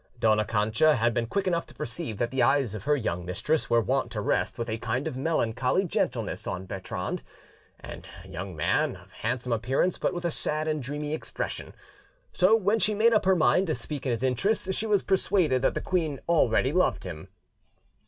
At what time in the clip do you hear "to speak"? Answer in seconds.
13.67-14.07